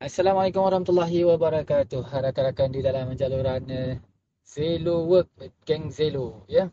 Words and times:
Assalamualaikum 0.00 0.64
warahmatullahi 0.64 1.28
wabarakatuh. 1.28 2.08
Rakan-rakan 2.08 2.72
di 2.72 2.80
dalam 2.80 3.12
jaluran 3.20 3.60
uh, 3.68 4.00
Zelo 4.48 5.04
Work, 5.04 5.28
Geng 5.68 5.92
Zelo. 5.92 6.48
Ya. 6.48 6.72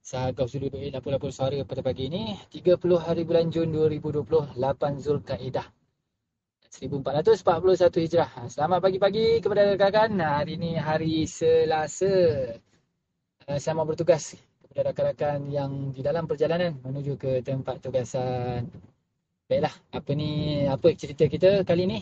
Saya 0.00 0.32
Gauf 0.32 0.48
Zulu 0.48 0.72
Duit 0.72 0.88
lapor-lapor 0.88 1.28
suara 1.28 1.60
pada 1.68 1.84
pagi 1.84 2.08
ini. 2.08 2.32
30 2.48 2.80
hari 2.96 3.28
bulan 3.28 3.52
Jun 3.52 3.76
2020, 3.76 4.56
8 4.56 5.04
Zulkaidah. 5.04 5.68
1441 6.72 8.08
Hijrah. 8.08 8.48
Selamat 8.48 8.80
pagi-pagi 8.80 9.44
kepada 9.44 9.76
rakan-rakan. 9.76 10.16
Hari 10.16 10.56
ini 10.56 10.72
hari 10.80 11.28
Selasa. 11.28 12.56
Uh, 13.52 13.58
saya 13.60 13.76
mau 13.76 13.84
bertugas 13.84 14.32
kepada 14.64 14.96
rakan-rakan 14.96 15.44
yang 15.52 15.92
di 15.92 16.00
dalam 16.00 16.24
perjalanan 16.24 16.80
menuju 16.80 17.20
ke 17.20 17.44
tempat 17.44 17.84
tugasan. 17.84 18.64
Baiklah, 19.44 19.76
apa 19.92 20.10
ni, 20.16 20.64
apa 20.64 20.88
cerita 20.96 21.28
kita 21.28 21.68
kali 21.68 21.84
ni? 21.84 22.00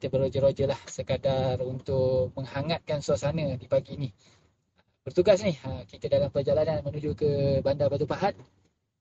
Kita 0.00 0.16
beroja-roja 0.16 0.64
lah 0.64 0.80
sekadar 0.88 1.60
untuk 1.60 2.32
menghangatkan 2.32 3.04
suasana 3.04 3.52
di 3.60 3.68
pagi 3.68 4.00
ni. 4.00 4.08
Bertugas 5.04 5.44
ni, 5.44 5.52
ha, 5.60 5.84
kita 5.84 6.08
dalam 6.08 6.32
perjalanan 6.32 6.80
menuju 6.80 7.12
ke 7.12 7.30
Bandar 7.60 7.92
Batu 7.92 8.08
Pahat. 8.08 8.32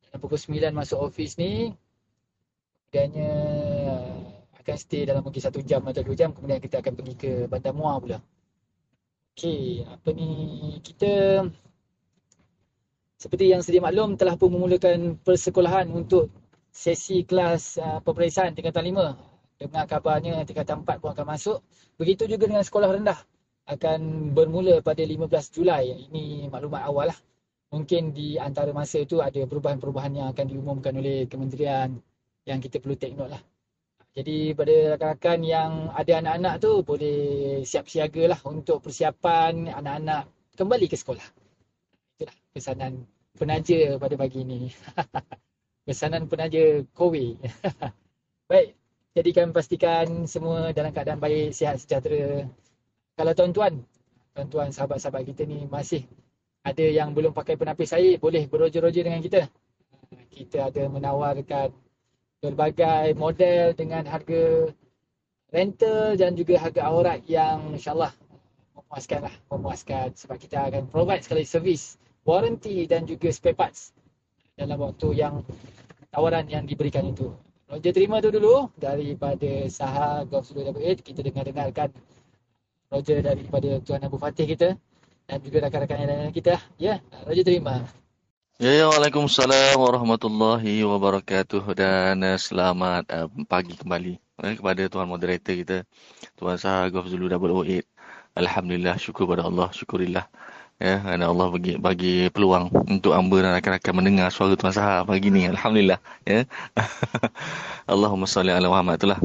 Dalam 0.03 0.19
pukul 0.19 0.35
9 0.35 0.75
masuk 0.75 0.99
ofis 0.99 1.39
ni, 1.39 1.71
kemudiannya 2.91 3.33
akan 4.59 4.75
stay 4.75 5.07
dalam 5.07 5.23
mungkin 5.23 5.39
satu 5.39 5.63
jam 5.63 5.85
atau 5.87 6.03
dua 6.03 6.19
jam, 6.19 6.35
kemudian 6.35 6.59
kita 6.59 6.83
akan 6.83 6.93
pergi 6.99 7.15
ke 7.15 7.31
Bandar 7.47 7.71
Muar 7.71 8.03
pula. 8.03 8.19
Okey, 9.39 9.87
apa 9.87 10.09
ni, 10.11 10.29
kita 10.83 11.45
seperti 13.15 13.55
yang 13.55 13.63
sedia 13.63 13.79
maklum 13.79 14.19
telah 14.19 14.35
pun 14.35 14.51
memulakan 14.51 15.15
persekolahan 15.23 15.87
untuk 15.95 16.27
sesi 16.75 17.23
kelas 17.23 17.79
uh, 17.79 17.99
peperiksaan 18.03 18.51
tingkatan 18.51 18.91
5 18.91 19.28
dengar 19.59 19.85
kabarnya 19.85 20.47
tingkatan 20.47 20.87
4 20.87 21.03
pun 21.03 21.11
akan 21.11 21.25
masuk. 21.27 21.59
Begitu 21.99 22.31
juga 22.31 22.47
dengan 22.47 22.63
sekolah 22.63 22.89
rendah 22.95 23.19
akan 23.67 24.31
bermula 24.31 24.79
pada 24.79 25.03
15 25.03 25.27
Julai. 25.51 26.07
Ini 26.07 26.47
maklumat 26.47 26.87
awal 26.87 27.11
lah. 27.11 27.19
Mungkin 27.69 28.15
di 28.15 28.39
antara 28.39 28.73
masa 28.73 29.03
itu 29.03 29.21
ada 29.21 29.45
perubahan-perubahan 29.45 30.17
yang 30.17 30.27
akan 30.33 30.45
diumumkan 30.49 30.95
oleh 30.97 31.29
kementerian 31.29 32.01
yang 32.47 32.57
kita 32.57 32.81
perlu 32.81 32.97
take 32.97 33.13
note 33.13 33.29
lah. 33.29 33.43
Jadi 34.17 34.57
pada 34.57 34.97
rakan-rakan 34.97 35.39
yang 35.45 35.71
ada 35.93 36.11
anak-anak 36.17 36.53
tu 36.57 36.81
boleh 36.81 37.19
siap 37.61 37.85
siaga 37.85 38.33
lah 38.33 38.39
untuk 38.49 38.81
persiapan 38.81 39.69
anak-anak 39.69 40.25
kembali 40.57 40.85
ke 40.89 40.97
sekolah. 40.97 41.27
Itulah 42.17 42.35
pesanan 42.49 43.05
penaja 43.37 44.01
pada 44.01 44.15
pagi 44.17 44.41
ini. 44.41 44.73
pesanan 45.85 46.25
penaja 46.25 46.81
Kowe. 46.97 47.37
Baik, 48.49 48.73
jadikan 49.17 49.49
pastikan 49.49 50.29
semua 50.29 50.69
dalam 50.75 50.93
keadaan 50.93 51.17
baik, 51.17 51.53
sihat, 51.55 51.81
sejahtera. 51.81 52.45
Kalau 53.17 53.33
tuan-tuan, 53.35 53.73
tuan-tuan 54.33 54.69
sahabat-sahabat 54.71 55.27
kita 55.27 55.43
ni 55.43 55.65
masih 55.67 56.05
ada 56.63 56.85
yang 56.85 57.11
belum 57.15 57.33
pakai 57.33 57.57
penapis 57.57 57.95
air, 57.95 58.21
boleh 58.21 58.45
beroja-roja 58.45 59.01
dengan 59.01 59.19
kita. 59.23 59.49
Kita 60.29 60.71
ada 60.71 60.87
menawarkan 60.87 61.73
berbagai 62.39 63.17
model 63.19 63.75
dengan 63.75 64.07
harga 64.07 64.71
rental 65.51 66.15
dan 66.15 66.31
juga 66.37 66.55
harga 66.61 66.81
aurat 66.87 67.19
yang 67.27 67.75
insyaAllah 67.75 68.13
memuaskan 68.77 69.19
lah, 69.27 69.35
memuaskan 69.51 70.07
sebab 70.15 70.37
kita 70.39 70.57
akan 70.71 70.87
provide 70.87 71.25
sekali 71.25 71.43
servis, 71.43 71.99
warranty 72.23 72.87
dan 72.87 73.03
juga 73.03 73.27
spare 73.33 73.57
parts 73.57 73.91
dalam 74.55 74.79
waktu 74.79 75.19
yang 75.19 75.43
tawaran 76.09 76.47
yang 76.47 76.63
diberikan 76.63 77.05
itu. 77.11 77.33
Roger 77.69 77.93
terima 77.93 78.17
tu 78.17 78.33
dulu 78.33 78.73
daripada 78.81 79.69
Saha 79.69 80.25
Golf 80.25 80.49
Studio 80.49 80.73
Double 80.73 80.89
Eight. 80.89 81.05
Kita 81.05 81.21
dengar-dengarkan 81.21 81.93
Roger 82.89 83.21
daripada 83.21 83.77
Tuan 83.85 84.01
Abu 84.01 84.17
Fatih 84.17 84.49
kita 84.49 84.73
dan 85.29 85.37
juga 85.45 85.69
rakan-rakan 85.69 85.97
yang 86.01 86.09
lain 86.09 86.33
kita. 86.33 86.57
Ya, 86.81 86.97
Roger 87.29 87.45
terima. 87.45 87.85
Ya, 88.57 88.73
ya, 88.73 88.85
Waalaikumsalam 88.89 89.77
warahmatullahi 89.77 90.81
wabarakatuh 90.81 91.61
dan 91.77 92.17
uh, 92.25 92.41
selamat 92.41 93.05
uh, 93.05 93.29
pagi 93.45 93.77
kembali 93.77 94.17
eh, 94.17 94.53
kepada 94.57 94.89
Tuan 94.89 95.05
Moderator 95.05 95.53
kita, 95.53 95.77
Tuan 96.41 96.57
Saha 96.57 96.89
Golf 96.89 97.05
Zulu 97.05 97.29
Double 97.29 97.53
Eight. 97.69 97.85
Alhamdulillah, 98.33 98.97
syukur 98.97 99.29
pada 99.29 99.45
Allah, 99.45 99.69
syukurillah 99.69 100.25
ya 100.79 101.03
kerana 101.03 101.27
Allah 101.27 101.47
bagi 101.51 101.75
bagi 101.75 102.15
peluang 102.31 102.71
untuk 102.87 103.11
hamba 103.11 103.37
dan 103.43 103.51
rakan-rakan 103.59 103.93
mendengar 103.99 104.27
suara 104.31 104.55
tuan 104.55 104.71
sahab 104.71 105.11
pagi 105.11 105.27
ni 105.27 105.43
alhamdulillah 105.43 105.99
ya 106.23 106.47
Allahumma 107.91 108.31
salli 108.31 108.55
ala 108.55 108.71
Muhammad 108.71 108.95
itulah 108.95 109.19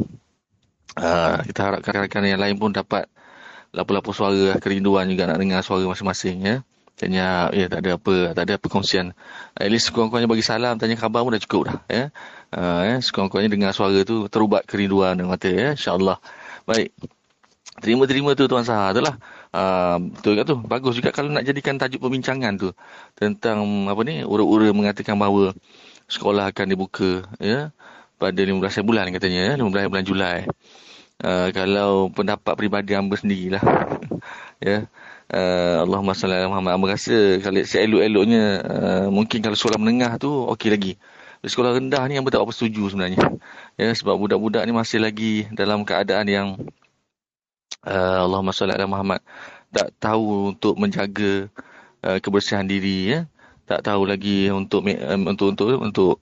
uh, 0.99 1.39
kita 1.47 1.61
harap 1.63 1.79
rakan-rakan 1.87 2.27
yang 2.27 2.43
lain 2.43 2.59
pun 2.59 2.75
dapat 2.75 3.07
lapor-lapor 3.71 4.11
suara 4.11 4.59
kerinduan 4.59 5.07
juga 5.07 5.31
nak 5.31 5.39
dengar 5.39 5.63
suara 5.63 5.87
masing-masing 5.87 6.43
ya 6.43 6.57
Tanya, 6.95 7.51
ya 7.51 7.67
tak 7.67 7.83
ada 7.83 7.99
apa, 7.99 8.15
tak 8.39 8.45
ada 8.47 8.55
perkongsian. 8.55 9.19
At 9.59 9.67
least 9.67 9.91
sekurang-kurangnya 9.91 10.31
bagi 10.31 10.47
salam, 10.47 10.79
tanya 10.79 10.95
khabar 10.95 11.27
pun 11.27 11.35
dah 11.35 11.43
cukup 11.43 11.63
dah. 11.67 11.79
Ya. 11.91 12.05
Uh, 12.55 12.81
ya. 12.87 12.95
Sekurang-kurangnya 13.03 13.51
dengar 13.51 13.71
suara 13.75 14.07
tu 14.07 14.31
terubat 14.31 14.63
kerinduan 14.63 15.19
dan 15.19 15.27
mata. 15.27 15.51
Ya. 15.51 15.75
InsyaAllah. 15.75 16.23
Baik. 16.71 16.95
Terima-terima 17.83 18.39
tu 18.39 18.47
Tuan 18.47 18.63
Sahar. 18.63 18.95
Itulah. 18.95 19.19
Uh, 19.51 19.99
betul 20.15 20.33
kan 20.39 20.45
tu? 20.47 20.57
Bagus 20.63 20.95
juga 20.99 21.11
kalau 21.11 21.31
nak 21.35 21.43
jadikan 21.43 21.75
tajuk 21.75 21.99
perbincangan 21.99 22.55
tu. 22.55 22.71
Tentang 23.19 23.91
apa 23.91 24.01
ni, 24.07 24.23
ura-ura 24.23 24.71
mengatakan 24.71 25.19
bahawa 25.19 25.55
sekolah 26.07 26.55
akan 26.55 26.67
dibuka 26.71 27.25
ya 27.41 27.75
pada 28.21 28.41
15 28.41 28.61
bulan 28.87 29.11
katanya, 29.11 29.53
ya, 29.53 29.53
15 29.59 29.91
bulan 29.91 30.05
Julai. 30.07 30.39
Uh, 31.23 31.49
kalau 31.55 32.11
pendapat 32.15 32.55
peribadi 32.55 32.95
hamba 32.95 33.15
sendirilah. 33.19 33.63
ya. 34.63 34.87
Uh, 35.35 35.83
Allahumma 35.83 36.15
salli 36.15 36.39
ala 36.39 36.47
Muhammad. 36.47 36.79
Hamba 36.79 36.87
rasa 36.95 37.43
kalau 37.43 37.59
seelok-eloknya 37.65 38.43
uh, 38.63 39.07
mungkin 39.11 39.43
kalau 39.43 39.59
sekolah 39.59 39.79
menengah 39.83 40.15
tu 40.23 40.31
okey 40.55 40.71
lagi. 40.71 40.95
Sekolah 41.45 41.77
rendah 41.77 42.01
ni 42.09 42.17
hamba 42.17 42.33
tak 42.33 42.41
apa 42.41 42.53
setuju 42.55 42.89
sebenarnya. 42.89 43.21
Ya 43.77 43.93
sebab 43.93 44.17
budak-budak 44.17 44.65
ni 44.65 44.73
masih 44.73 45.03
lagi 45.03 45.45
dalam 45.53 45.85
keadaan 45.85 46.25
yang 46.31 46.49
uh, 47.87 48.19
Allahumma 48.25 48.53
salli 48.57 48.75
ala 48.75 48.89
Muhammad. 48.89 49.21
Tak 49.75 49.91
tahu 49.99 50.55
untuk 50.55 50.79
menjaga 50.79 51.51
uh, 52.07 52.19
kebersihan 52.23 52.65
diri 52.65 53.17
ya. 53.17 53.21
Tak 53.65 53.85
tahu 53.89 54.05
lagi 54.05 54.53
untuk 54.53 54.85
um, 54.85 55.23
untuk 55.33 55.57
untuk 55.57 55.69
untuk 55.81 56.15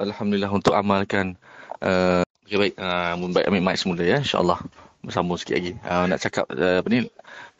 alhamdulillah 0.00 0.48
untuk 0.48 0.72
amalkan 0.72 1.36
uh, 1.84 2.24
okay, 2.48 2.56
baik. 2.56 2.74
Uh, 2.80 3.28
baik 3.30 3.46
ambil 3.52 3.62
mic 3.62 3.76
semula 3.76 4.02
ya 4.02 4.18
insyaallah. 4.24 4.58
Bersambung 4.98 5.38
sikit 5.38 5.54
lagi. 5.60 5.72
Uh, 5.86 6.10
nak 6.10 6.18
cakap 6.18 6.50
uh, 6.50 6.82
apa 6.82 6.88
ni? 6.90 7.06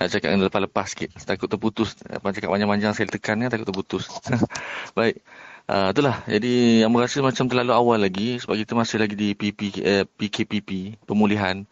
Nak 0.00 0.09
cakap 0.10 0.28
yang 0.34 0.43
lepas-lepas 0.43 0.87
sikit. 0.91 1.15
Takut 1.22 1.47
terputus. 1.47 1.94
Apa 2.10 2.34
cakap 2.34 2.50
panjang-panjang 2.50 2.97
saya 2.97 3.06
tekan 3.06 3.38
ya 3.38 3.53
takut 3.53 3.69
terputus. 3.69 4.10
Baik. 4.99 5.22
Uh, 5.69 5.93
itulah. 5.93 6.25
Jadi 6.25 6.82
yang 6.82 6.91
merasa 6.91 7.20
macam 7.20 7.44
terlalu 7.47 7.72
awal 7.76 8.00
lagi 8.00 8.41
sebab 8.41 8.56
kita 8.56 8.72
masih 8.72 8.97
lagi 8.99 9.15
di 9.15 9.37
PP, 9.37 9.60
eh, 9.84 10.05
PKPP, 10.09 10.99
pemulihan 11.05 11.69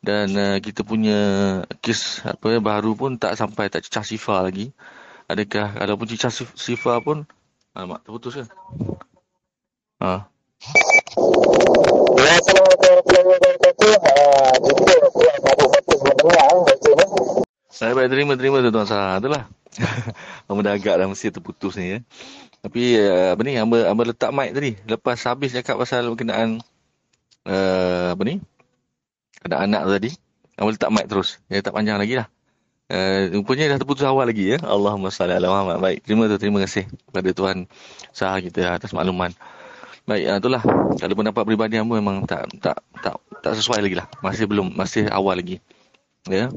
dan 0.00 0.32
uh, 0.32 0.56
kita 0.64 0.80
punya 0.80 1.18
kes 1.84 2.24
apa 2.24 2.56
baru 2.56 2.96
pun 2.96 3.20
tak 3.20 3.36
sampai 3.36 3.68
tak 3.68 3.84
cecah 3.84 4.04
sifar 4.04 4.48
lagi. 4.48 4.72
Adakah 5.28 5.76
ada 5.76 5.92
pun 5.94 6.08
cecah 6.08 6.32
sifar 6.56 7.04
pun 7.04 7.28
alamak 7.76 8.00
terputus 8.02 8.40
ke? 8.40 8.44
Ha. 10.00 10.24
Saya 17.70 17.92
baik 17.96 18.08
terima 18.12 18.32
terima 18.40 18.64
tu 18.64 18.72
tuan 18.72 18.88
sah. 18.88 19.20
Itulah. 19.20 19.44
Hamba 20.48 20.60
dah 20.66 20.74
agak 20.74 20.94
dah 20.96 21.06
mesti 21.06 21.28
terputus 21.28 21.76
ni 21.76 21.96
ya. 21.96 21.98
Tapi 22.60 22.96
uh, 23.00 23.32
apa 23.32 23.40
ni 23.40 23.56
hamba 23.56 23.88
hamba 23.88 24.12
letak 24.12 24.36
mic 24.36 24.52
tadi 24.52 24.76
lepas 24.84 25.16
habis 25.24 25.56
cakap 25.56 25.80
pasal 25.80 26.12
berkenaan 26.12 26.60
uh, 27.48 28.12
apa 28.12 28.22
ni? 28.28 28.36
Ada 29.44 29.64
anak 29.64 29.82
tadi. 29.88 30.10
Kamu 30.56 30.76
letak 30.76 30.90
mic 30.92 31.06
terus. 31.08 31.40
Ya, 31.48 31.64
tak 31.64 31.72
panjang 31.72 31.96
lagi 31.96 32.20
lah. 32.20 32.28
Uh, 32.90 33.30
rupanya 33.38 33.70
dah 33.70 33.78
terputus 33.78 34.02
awal 34.02 34.26
lagi 34.26 34.50
ya. 34.54 34.58
Allahumma 34.66 35.14
salli 35.14 35.32
ala 35.32 35.48
Muhammad. 35.48 35.78
Baik, 35.78 35.98
terima 36.04 36.26
tu, 36.26 36.36
terima 36.42 36.58
kasih 36.58 36.90
kepada 36.90 37.28
Tuhan 37.30 37.56
sah 38.10 38.36
kita 38.42 38.76
atas 38.76 38.90
makluman. 38.90 39.30
Baik, 40.10 40.24
uh, 40.26 40.38
itulah. 40.42 40.62
Kalau 40.98 41.14
pendapat 41.14 41.42
peribadi 41.46 41.78
kamu 41.78 42.02
memang 42.02 42.26
tak 42.26 42.50
tak 42.58 42.82
tak 42.98 43.14
tak 43.40 43.52
sesuai 43.56 43.80
lagi 43.86 43.94
lah. 43.94 44.10
Masih 44.20 44.50
belum, 44.50 44.74
masih 44.74 45.06
awal 45.06 45.38
lagi. 45.38 45.62
Ya. 46.26 46.50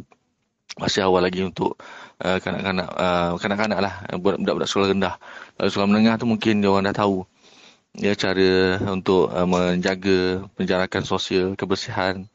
Masih 0.82 1.06
awal 1.06 1.22
lagi 1.22 1.46
untuk 1.46 1.78
uh, 2.18 2.38
kanak-kanak 2.42 2.90
uh, 2.98 3.38
kanak-kanak 3.38 3.80
lah 3.80 3.94
budak-budak 4.18 4.66
sekolah 4.66 4.90
rendah. 4.90 5.22
Kalau 5.54 5.70
sekolah 5.70 5.88
menengah 5.88 6.18
tu 6.18 6.26
mungkin 6.26 6.66
dia 6.66 6.74
orang 6.74 6.90
dah 6.90 6.98
tahu 6.98 7.30
ya 7.94 8.18
cara 8.18 8.82
untuk 8.90 9.30
uh, 9.30 9.46
menjaga 9.46 10.50
penjarakan 10.58 11.06
sosial, 11.06 11.54
kebersihan, 11.54 12.26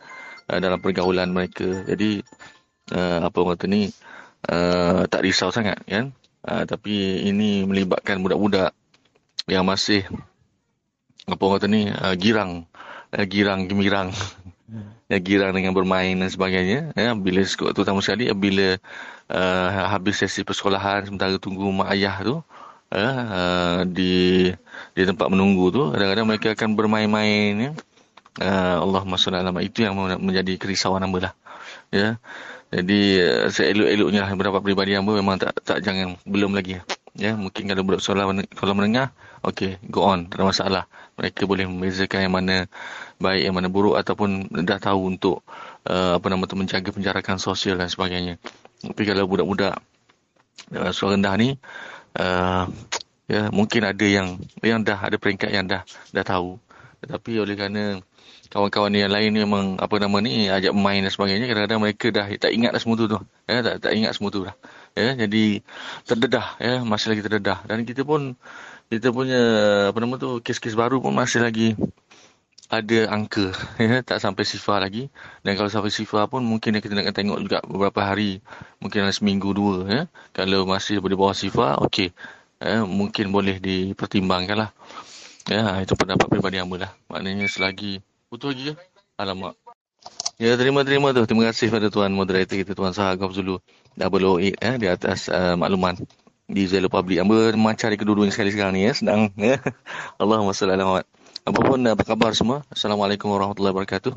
uh, 0.48 0.58
dalam 0.58 0.80
pergaulan 0.80 1.30
mereka. 1.30 1.84
Jadi 1.84 2.24
uh, 2.92 3.28
apa 3.28 3.38
kata 3.54 3.64
ni 3.68 3.92
uh, 4.48 5.04
tak 5.06 5.22
risau 5.24 5.52
sangat 5.52 5.78
kan. 5.84 6.10
Uh, 6.42 6.64
tapi 6.64 7.28
ini 7.28 7.68
melibatkan 7.68 8.24
budak-budak 8.24 8.72
yang 9.48 9.64
masih 9.64 10.04
apa 11.28 11.44
kata 11.56 11.66
ni 11.68 11.92
uh, 11.92 12.16
girang 12.16 12.64
uh, 13.12 13.26
girang 13.28 13.68
gemirang 13.68 14.12
yang 15.12 15.22
girang 15.24 15.52
dengan 15.56 15.72
bermain 15.72 16.12
dan 16.16 16.28
sebagainya 16.28 16.92
ya 16.92 17.16
bila 17.16 17.40
terutama 17.72 18.04
sekali 18.04 18.28
bila 18.36 18.76
uh, 19.32 19.68
habis 19.88 20.20
sesi 20.20 20.44
persekolahan 20.44 21.08
sementara 21.08 21.36
tunggu 21.40 21.68
mak 21.72 21.92
ayah 21.96 22.16
tu 22.20 22.36
ya, 22.92 23.08
uh, 23.08 23.78
di 23.88 24.48
di 24.96 25.02
tempat 25.04 25.28
menunggu 25.32 25.72
tu 25.72 25.82
kadang-kadang 25.92 26.26
mereka 26.28 26.48
akan 26.56 26.70
bermain-main 26.76 27.52
ya. 27.56 27.72
Uh, 28.38 28.78
Allah 28.86 29.02
Allah 29.02 29.62
itu 29.66 29.82
yang 29.82 29.98
menjadi 29.98 30.54
kerisauan 30.62 31.02
hamba 31.02 31.18
lah. 31.30 31.34
Ya. 31.90 32.22
Jadi 32.70 33.18
uh, 33.18 33.50
saya 33.50 33.74
elok-eloknya 33.74 34.30
beberapa 34.38 34.62
peribadi 34.62 34.94
hamba 34.94 35.18
memang 35.18 35.42
tak 35.42 35.58
tak 35.66 35.82
jangan 35.82 36.14
belum 36.22 36.54
lagi. 36.54 36.78
Ya 37.18 37.34
mungkin 37.34 37.66
kalau 37.66 37.82
budak 37.82 37.98
sekolah 37.98 38.30
kalau 38.54 38.78
menengah 38.78 39.10
okey 39.42 39.82
go 39.90 40.06
on 40.06 40.30
tak 40.30 40.38
ada 40.38 40.44
masalah. 40.46 40.84
Mereka 41.18 41.50
boleh 41.50 41.66
membezakan 41.66 42.30
yang 42.30 42.34
mana 42.38 42.70
baik 43.18 43.42
yang 43.50 43.54
mana 43.58 43.66
buruk 43.66 43.98
ataupun 43.98 44.46
dah 44.62 44.78
tahu 44.78 45.18
untuk 45.18 45.42
uh, 45.90 46.22
apa 46.22 46.26
nama 46.30 46.46
tu 46.46 46.54
menjaga 46.54 46.94
penjarakan 46.94 47.42
sosial 47.42 47.74
dan 47.74 47.90
sebagainya. 47.90 48.38
Tapi 48.78 49.02
kalau 49.02 49.26
budak-budak 49.26 49.82
uh, 50.78 50.90
sekolah 50.94 51.18
rendah 51.18 51.34
ni 51.34 51.58
uh, 52.22 52.70
ya 53.26 53.50
mungkin 53.50 53.82
ada 53.82 54.06
yang 54.06 54.38
yang 54.62 54.86
dah 54.86 55.02
ada 55.02 55.18
peringkat 55.18 55.50
yang 55.50 55.66
dah 55.66 55.82
dah 56.14 56.22
tahu. 56.22 56.54
Tetapi 57.02 57.42
oleh 57.42 57.58
kerana 57.58 57.98
kawan-kawan 58.48 58.92
yang 58.96 59.12
lain 59.12 59.28
ni 59.36 59.44
memang 59.44 59.76
apa 59.76 60.00
nama 60.00 60.16
ni 60.24 60.48
ajak 60.48 60.72
main 60.72 61.04
dan 61.04 61.12
sebagainya 61.12 61.44
kadang-kadang 61.44 61.80
mereka 61.84 62.06
dah 62.08 62.26
tak 62.40 62.50
ingat 62.56 62.72
dah 62.72 62.80
semua 62.80 62.96
tu 62.96 63.06
tu. 63.06 63.20
Ya 63.44 63.60
tak 63.60 63.84
tak 63.84 63.92
ingat 63.92 64.12
semua 64.16 64.30
tu 64.32 64.40
dah. 64.48 64.56
Ya 64.96 65.12
jadi 65.14 65.60
terdedah 66.08 66.46
ya 66.56 66.74
masih 66.80 67.12
lagi 67.12 67.22
terdedah. 67.24 67.58
Dan 67.68 67.84
kita 67.84 68.08
pun 68.08 68.34
kita 68.88 69.12
punya 69.12 69.40
apa 69.92 69.98
nama 70.00 70.16
tu 70.16 70.40
kes-kes 70.40 70.72
baru 70.72 71.04
pun 71.04 71.12
masih 71.12 71.44
lagi 71.44 71.76
ada 72.68 73.08
angka 73.08 73.56
ya 73.80 74.00
tak 74.04 74.20
sampai 74.20 74.44
sifar 74.48 74.80
lagi. 74.80 75.12
Dan 75.44 75.56
kalau 75.56 75.68
sampai 75.68 75.92
sifar 75.92 76.28
pun 76.32 76.40
mungkin 76.40 76.80
kita 76.80 76.92
nak 76.96 77.12
tengok 77.12 77.38
juga 77.44 77.58
beberapa 77.64 78.00
hari 78.04 78.40
mungkin 78.80 79.04
dalam 79.04 79.12
seminggu 79.12 79.52
dua 79.52 79.76
ya. 79.88 80.02
Kalau 80.32 80.64
masih 80.64 81.04
di 81.04 81.16
bawah 81.16 81.36
sifar 81.36 81.80
okey. 81.84 82.12
Ya, 82.58 82.82
mungkin 82.82 83.30
boleh 83.30 83.62
dipertimbangkan 83.62 84.56
lah. 84.56 84.70
Ya 85.48 85.80
itu 85.80 85.96
pendapat 85.96 86.28
peribadi 86.28 86.60
hamba 86.60 86.88
lah. 86.88 86.92
Maknanya 87.08 87.48
selagi 87.48 88.04
betul 88.28 88.52
ke 88.54 88.72
alamak 89.16 89.56
Ya, 90.38 90.54
terima-terima 90.54 91.10
tu. 91.10 91.26
Terima 91.26 91.50
kasih 91.50 91.66
pada 91.66 91.90
Tuan 91.90 92.14
Moderator 92.14 92.54
kita, 92.54 92.70
Tuan 92.70 92.94
Sahag 92.94 93.18
Zulu. 93.34 93.58
Double 93.98 94.22
OE 94.22 94.54
eh, 94.54 94.74
di 94.78 94.86
atas 94.86 95.26
uh, 95.26 95.58
makluman 95.58 95.98
di 96.46 96.62
Zelo 96.70 96.86
Public. 96.86 97.18
Amba 97.26 97.50
mencari 97.58 97.98
kedua-duanya 97.98 98.30
sekali 98.30 98.54
sekarang 98.54 98.78
ni 98.78 98.86
ya. 98.86 98.94
Sedang. 98.94 99.34
Ya. 99.34 99.58
Allahumma 100.22 100.54
salli 100.54 100.78
ala 100.78 100.86
Muhammad. 100.86 101.06
Apapun 101.42 101.82
apa 101.90 102.02
khabar 102.06 102.30
semua? 102.38 102.62
Assalamualaikum 102.70 103.26
warahmatullahi 103.34 103.74
wabarakatuh. 103.74 104.14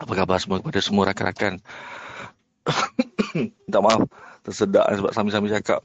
Apa 0.00 0.12
khabar 0.16 0.40
semua 0.40 0.64
kepada 0.64 0.80
semua 0.80 1.04
rakan-rakan? 1.12 1.60
Tak 3.68 3.82
maaf. 3.84 4.08
Tersedak 4.48 4.86
sebab 4.96 5.10
sambil-sambil 5.12 5.60
cakap. 5.60 5.84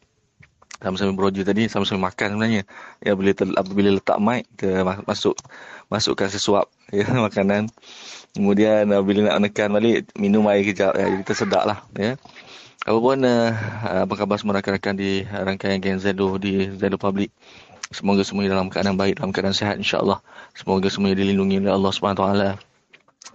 Sambil-sambil 0.82 1.16
beroja 1.16 1.42
tadi. 1.46 1.70
Sambil-sambil 1.70 2.10
makan 2.10 2.28
sebenarnya. 2.36 2.62
Ya, 3.06 3.14
bila, 3.14 3.32
bila 3.70 3.90
letak 4.02 4.18
mic, 4.18 4.50
kita 4.58 4.82
masuk 5.06 5.38
masukkan 5.94 6.28
sesuap 6.28 6.66
ya, 6.98 7.06
makanan. 7.06 7.70
Kemudian 8.34 8.90
bila 9.06 9.30
nak 9.30 9.36
menekan 9.46 9.70
balik, 9.72 10.10
minum 10.18 10.50
air 10.50 10.66
kejap. 10.66 10.98
Ya, 10.98 11.06
kita 11.22 11.34
sedap 11.38 11.64
lah. 11.70 11.86
Ya. 11.94 12.18
Apapun, 12.82 13.22
uh, 13.22 13.54
apa 14.10 14.14
khabar 14.18 14.42
semua 14.42 14.58
rakan-rakan 14.58 14.98
di 14.98 15.22
rangkaian 15.30 15.78
Gen 15.78 16.02
Zelo 16.02 16.42
di 16.42 16.66
Zelo 16.82 16.98
Public. 16.98 17.30
Semoga 17.94 18.26
semuanya 18.26 18.58
dalam 18.58 18.74
keadaan 18.74 18.98
baik, 18.98 19.22
dalam 19.22 19.30
keadaan 19.30 19.54
sihat 19.54 19.78
insyaAllah. 19.78 20.18
Semoga 20.58 20.90
semuanya 20.90 21.22
dilindungi 21.22 21.62
oleh 21.62 21.76
Allah 21.76 21.92
SWT 21.94 22.26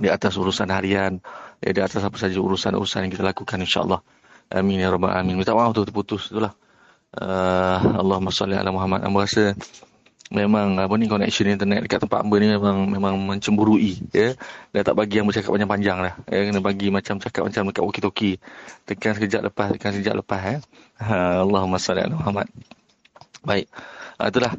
di 0.02 0.08
atas 0.10 0.34
urusan 0.34 0.66
harian, 0.72 1.22
ya, 1.62 1.70
di 1.70 1.80
atas 1.84 2.02
apa 2.02 2.16
saja 2.18 2.40
urusan-urusan 2.40 3.06
yang 3.06 3.12
kita 3.12 3.22
lakukan 3.22 3.62
insyaAllah. 3.62 4.00
Amin 4.50 4.82
ya 4.82 4.90
Rabbal 4.90 5.14
Amin. 5.14 5.38
Minta 5.38 5.54
maaf 5.54 5.76
tu 5.76 5.84
terputus. 5.86 6.32
Itulah. 6.32 6.54
Uh, 7.16 7.80
Allahumma 7.96 8.28
salli 8.28 8.60
ala 8.60 8.68
Muhammad. 8.68 9.00
Amba 9.00 9.24
rasa 9.24 9.56
memang 10.28 10.74
apa 10.76 10.90
ni 10.98 11.06
connection 11.06 11.46
internet 11.46 11.86
dekat 11.86 12.02
tempat 12.02 12.26
hamba 12.26 12.36
ni 12.42 12.50
memang 12.52 12.76
memang 12.92 13.14
mencemburui 13.16 14.04
ya. 14.12 14.36
Dah 14.76 14.82
tak 14.84 15.00
bagi 15.00 15.22
yang 15.22 15.26
bercakap 15.30 15.56
panjang-panjang 15.56 15.96
dah 16.04 16.14
ya. 16.28 16.40
Kena 16.52 16.60
bagi 16.60 16.92
macam 16.92 17.16
cakap 17.16 17.48
macam 17.48 17.72
dekat 17.72 17.82
walkie-talkie. 17.88 18.36
Tekan 18.84 19.16
sekejap 19.16 19.40
lepas 19.48 19.72
tekan 19.72 19.96
sekejap 19.96 20.14
lepas 20.20 20.40
ya. 20.44 20.56
Ha, 21.00 21.40
Allahumma 21.40 21.80
salli 21.80 22.04
ala 22.04 22.20
Muhammad. 22.20 22.52
Baik. 23.46 23.66
Ha, 24.20 24.28
itulah. 24.28 24.52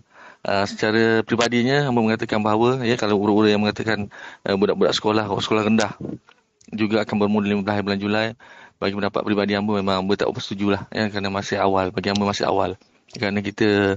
Uh, 0.47 0.63
secara 0.63 1.27
pribadinya 1.27 1.91
hamba 1.91 1.99
mengatakan 1.99 2.39
bahawa 2.39 2.79
ya 2.87 2.95
kalau 2.95 3.19
urut-urut 3.19 3.51
yang 3.51 3.59
mengatakan 3.59 4.07
uh, 4.47 4.55
budak-budak 4.55 4.95
sekolah 4.95 5.27
sekolah 5.27 5.67
rendah 5.67 5.91
juga 6.71 7.03
akan 7.03 7.15
bermula 7.19 7.51
15 7.51 7.83
bulan 7.83 7.99
Julai 7.99 8.27
bagi 8.77 8.93
pendapat 8.93 9.21
peribadi 9.25 9.57
hamba 9.57 9.81
memang 9.81 10.05
hamba 10.05 10.13
tak 10.13 10.29
bersetujulah 10.29 10.85
ya 10.93 11.09
kerana 11.09 11.33
masih 11.33 11.57
awal 11.57 11.89
bagi 11.89 12.13
hamba 12.13 12.29
masih 12.29 12.45
awal. 12.45 12.77
Kerana 13.07 13.39
kita 13.39 13.95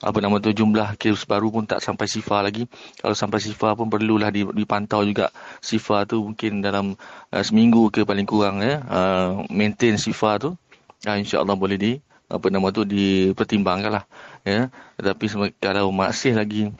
apa 0.00 0.18
nama 0.18 0.40
tu 0.40 0.48
jumlah 0.48 0.96
kes 0.96 1.28
baru 1.28 1.52
pun 1.52 1.68
tak 1.68 1.84
sampai 1.84 2.08
sifar 2.08 2.40
lagi. 2.40 2.64
Kalau 2.98 3.12
sampai 3.12 3.38
sifar 3.38 3.76
pun 3.76 3.92
perlulah 3.92 4.32
dipantau 4.32 5.04
juga 5.04 5.28
sifar 5.60 6.08
tu 6.08 6.24
mungkin 6.32 6.64
dalam 6.64 6.96
uh, 7.30 7.44
seminggu 7.44 7.92
ke 7.92 8.08
paling 8.08 8.24
kurang 8.24 8.64
ya. 8.64 8.80
Uh, 8.88 9.44
maintain 9.52 10.00
sifar 10.00 10.40
tu 10.40 10.56
uh, 11.04 11.16
insyaallah 11.20 11.52
boleh 11.52 11.76
di 11.76 11.92
apa 12.26 12.50
nama 12.50 12.72
tu 12.72 12.88
dipertimbangkan 12.88 14.02
lah 14.02 14.04
ya. 14.42 14.72
Tetapi 14.98 15.52
kalau 15.60 15.92
masih 15.92 16.32
lagi 16.32 16.72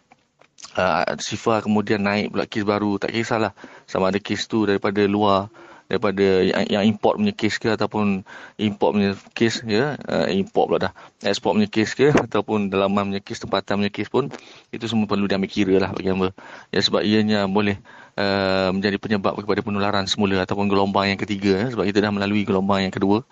uh, 0.80 1.04
sifar 1.20 1.60
kemudian 1.60 2.00
naik 2.00 2.32
pula 2.32 2.48
kes 2.48 2.64
baru 2.64 2.96
tak 2.96 3.12
kisahlah. 3.12 3.52
Sama 3.84 4.08
ada 4.08 4.18
kes 4.18 4.48
tu 4.48 4.64
daripada 4.64 5.04
luar 5.04 5.52
daripada 5.86 6.42
yang, 6.42 6.66
yang 6.66 6.84
import 6.86 7.18
punya 7.18 7.30
case 7.30 7.62
ke 7.62 7.70
ataupun 7.70 8.26
import 8.58 8.90
punya 8.98 9.14
case 9.34 9.62
ya 9.62 9.94
uh, 10.10 10.26
import 10.30 10.66
pula 10.66 10.78
dah 10.90 10.92
export 11.22 11.54
punya 11.54 11.70
case 11.70 11.94
ke 11.94 12.10
ataupun 12.10 12.68
dalaman 12.68 13.14
punya 13.14 13.22
case 13.22 13.46
tempatan 13.46 13.82
punya 13.82 13.92
case 13.94 14.10
pun 14.10 14.26
itu 14.74 14.84
semua 14.90 15.06
perlu 15.06 15.30
diambil 15.30 15.50
kira 15.50 15.74
lah 15.78 15.90
bagi 15.94 16.10
hamba. 16.10 16.34
Ya 16.74 16.80
sebab 16.82 17.06
ianya 17.06 17.46
boleh 17.46 17.78
uh, 18.18 18.74
menjadi 18.74 18.96
penyebab 18.98 19.38
kepada 19.38 19.60
penularan 19.62 20.04
semula 20.10 20.42
ataupun 20.42 20.66
gelombang 20.66 21.14
yang 21.14 21.20
ketiga 21.20 21.64
ya, 21.64 21.66
sebab 21.70 21.86
kita 21.86 22.02
dah 22.02 22.12
melalui 22.12 22.42
gelombang 22.42 22.82
yang 22.82 22.94
kedua. 22.94 23.22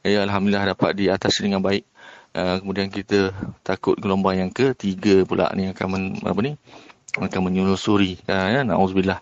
Ya 0.00 0.24
alhamdulillah 0.24 0.72
dapat 0.74 0.96
di 0.96 1.12
atas 1.12 1.36
dengan 1.38 1.60
baik. 1.60 1.84
Uh, 2.30 2.62
kemudian 2.62 2.88
kita 2.94 3.34
takut 3.66 3.98
gelombang 3.98 4.38
yang 4.38 4.50
ketiga 4.54 5.26
pula 5.26 5.50
ni 5.58 5.66
akan 5.66 5.86
men, 5.90 6.02
apa 6.22 6.40
ni 6.40 6.52
akan 7.18 7.40
menyusuri. 7.50 8.22
Uh, 8.30 8.48
ya 8.54 8.60
nauzubillah 8.62 9.20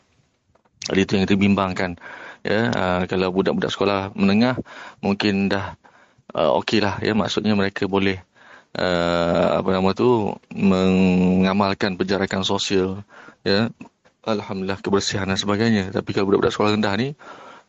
itu 0.89 1.21
yang 1.21 1.29
kita 1.29 1.37
bimbangkan 1.37 2.01
ya 2.47 2.71
uh, 2.71 3.03
kalau 3.11 3.35
budak-budak 3.35 3.71
sekolah 3.73 4.15
menengah 4.15 4.59
mungkin 5.03 5.51
dah 5.51 5.75
uh, 6.35 6.59
okey 6.63 6.83
lah. 6.83 7.01
Ya 7.03 7.13
maksudnya 7.17 7.55
mereka 7.59 7.87
boleh 7.89 8.21
uh, 8.77 9.63
apa 9.63 9.69
nama 9.73 9.91
tu 9.97 10.35
mengamalkan 10.53 11.99
penjarakan 11.99 12.43
sosial. 12.47 13.03
Ya 13.43 13.73
alhamdulillah 14.27 14.81
kebersihan 14.83 15.29
dan 15.29 15.39
sebagainya. 15.41 15.91
Tapi 15.95 16.11
kalau 16.13 16.33
budak-budak 16.33 16.53
sekolah 16.55 16.77
rendah 16.77 16.95
ni 16.99 17.09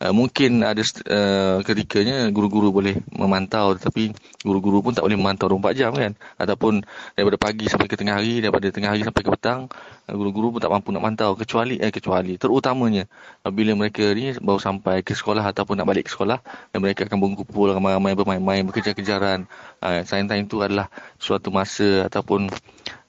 Uh, 0.00 0.16
mungkin 0.16 0.64
ada 0.64 0.80
uh, 1.12 1.60
ketikanya 1.60 2.32
guru-guru 2.32 2.72
boleh 2.72 2.96
memantau 3.12 3.76
tetapi 3.76 4.16
guru-guru 4.40 4.80
pun 4.80 4.96
tak 4.96 5.04
boleh 5.04 5.20
memantau 5.20 5.52
24 5.52 5.76
jam 5.76 5.92
kan? 5.92 6.16
Ataupun 6.40 6.80
daripada 7.12 7.36
pagi 7.36 7.68
sampai 7.68 7.84
ke 7.84 8.00
tengah 8.00 8.16
hari 8.16 8.40
daripada 8.40 8.72
tengah 8.72 8.96
hari 8.96 9.04
sampai 9.04 9.20
ke 9.20 9.28
petang 9.28 9.68
uh, 10.08 10.14
guru-guru 10.16 10.56
pun 10.56 10.60
tak 10.64 10.72
mampu 10.72 10.88
nak 10.96 11.04
mantau 11.04 11.36
kecuali 11.36 11.76
eh 11.84 11.92
kecuali 11.92 12.40
terutamanya 12.40 13.04
bila 13.52 13.76
mereka 13.76 14.08
ni 14.16 14.32
baru 14.40 14.56
sampai 14.56 15.04
ke 15.04 15.12
sekolah 15.12 15.44
ataupun 15.52 15.76
nak 15.76 15.84
balik 15.84 16.08
ke 16.08 16.16
sekolah 16.16 16.40
dan 16.72 16.78
mereka 16.80 17.04
akan 17.04 17.20
berkumpul 17.20 17.68
ramai-ramai 17.76 18.16
bermain-main 18.16 18.64
bekerja-kejaran 18.72 19.44
uh, 19.84 20.00
time-time 20.08 20.48
itu 20.48 20.64
adalah 20.64 20.88
suatu 21.20 21.52
masa 21.52 22.08
ataupun 22.08 22.48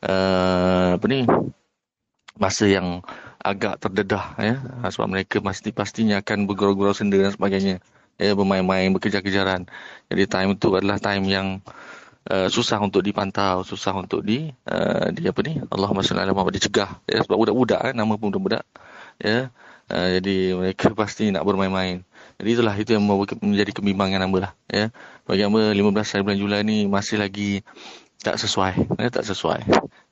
uh, 0.04 1.00
apa 1.00 1.06
ni 1.08 1.24
masa 2.42 2.66
yang 2.66 3.06
agak 3.38 3.78
terdedah 3.78 4.34
ya. 4.42 4.56
Sebab 4.90 5.08
mereka 5.08 5.38
pasti 5.46 5.70
pastinya 5.70 6.18
akan 6.26 6.50
bergurau-gurau 6.50 6.98
senda 6.98 7.22
dan 7.22 7.30
sebagainya 7.30 7.78
ya 8.22 8.38
bermain-main 8.38 8.94
bekerja-kejaran 8.94 9.66
jadi 10.06 10.24
time 10.30 10.54
itu 10.54 10.70
adalah 10.78 11.02
time 11.02 11.26
yang 11.26 11.48
uh, 12.30 12.48
susah 12.54 12.78
untuk 12.78 13.02
dipantau 13.02 13.66
susah 13.66 13.98
untuk 13.98 14.22
di 14.22 14.54
uh, 14.70 15.10
di 15.10 15.26
apa 15.26 15.40
ni 15.42 15.58
salli 16.06 16.22
ala 16.22 16.36
Muhammad 16.36 16.62
dicegah 16.62 17.02
ya. 17.10 17.26
Sebab 17.26 17.38
budak-budak 17.40 17.80
kan 17.82 17.94
nama 17.98 18.14
pun 18.20 18.30
budak-budak 18.30 18.64
ya. 19.18 19.50
Uh, 19.92 20.08
jadi 20.20 20.38
mereka 20.56 20.94
pasti 20.94 21.34
nak 21.34 21.44
bermain-main. 21.44 22.06
Jadi 22.38 22.50
itulah 22.58 22.74
itu 22.74 22.96
yang 22.96 23.06
menjadi 23.42 23.72
kebimbangan 23.76 24.22
hamba 24.22 24.38
lah 24.50 24.52
ya. 24.70 24.86
Bagi 25.26 25.42
hamba 25.46 25.74
15 25.74 26.12
hari 26.14 26.22
bulan 26.26 26.40
Julai 26.40 26.62
ni 26.66 26.86
masih 26.86 27.18
lagi 27.22 27.66
tak 28.22 28.38
sesuai. 28.38 28.74
Ya, 29.02 29.10
tak 29.10 29.26
sesuai. 29.26 29.62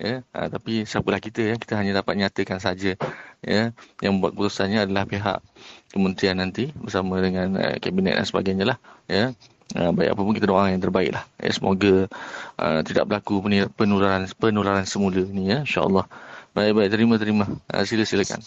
Ya 0.01 0.25
ha, 0.33 0.49
tapi 0.49 0.83
siapalah 0.83 1.21
kita 1.21 1.45
ya. 1.45 1.55
Kita 1.55 1.77
hanya 1.77 2.01
dapat 2.01 2.17
nyatakan 2.17 2.57
saja 2.57 2.97
ya. 3.45 3.61
Yang 4.01 4.11
membuat 4.17 4.33
keputusannya 4.35 4.89
adalah 4.89 5.05
pihak 5.05 5.39
kementerian 5.93 6.41
nanti 6.41 6.73
bersama 6.73 7.21
dengan 7.21 7.53
uh, 7.55 7.77
kabinet 7.77 8.17
dan 8.17 8.25
sebagainya 8.25 8.65
lah 8.75 8.77
ya. 9.05 9.31
Uh, 9.77 9.93
baik 9.93 10.17
apa 10.17 10.21
pun 10.25 10.33
kita 10.33 10.49
doa 10.49 10.65
yang 10.73 10.81
terbaik 10.81 11.13
lah. 11.13 11.23
Ya 11.37 11.53
semoga 11.53 12.09
uh, 12.57 12.81
tidak 12.81 13.05
berlaku 13.05 13.45
penularan 13.77 14.25
penularan 14.41 14.89
semula 14.89 15.21
ni 15.29 15.53
ya 15.53 15.61
insyaallah. 15.61 16.09
Baik 16.57 16.73
baik 16.81 16.89
terima 16.89 17.15
terima 17.21 17.45
uh, 17.45 17.83
sila 17.85 18.03
silakan 18.09 18.41